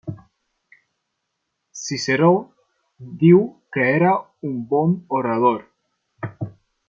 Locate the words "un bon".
4.49-4.97